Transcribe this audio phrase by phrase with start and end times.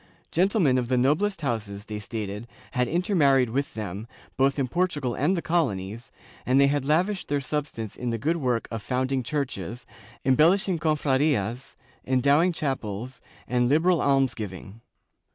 [0.31, 5.37] Gentlemen of the noblest houses, they stated, had intermarried with them, both in Portugal and
[5.37, 6.11] the colonies,
[6.43, 9.85] and they had lavished their substance in the good work of founding churches,
[10.25, 14.81] embellishing cofradias, endowing chapels, and liberal almsgiving.